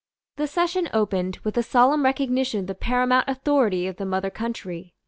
[0.37, 4.95] The session opened with a solemn recognition of the paramount authority of the mother country.